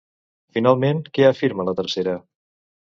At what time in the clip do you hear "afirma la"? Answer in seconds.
1.29-1.77